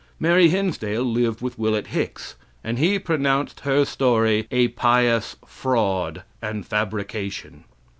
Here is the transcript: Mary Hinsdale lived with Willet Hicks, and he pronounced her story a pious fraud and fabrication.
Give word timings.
Mary 0.19 0.49
Hinsdale 0.49 1.03
lived 1.03 1.41
with 1.43 1.59
Willet 1.59 1.85
Hicks, 1.85 2.33
and 2.63 2.79
he 2.79 2.97
pronounced 2.97 3.59
her 3.59 3.85
story 3.85 4.47
a 4.49 4.69
pious 4.69 5.35
fraud 5.45 6.23
and 6.41 6.65
fabrication. 6.65 7.65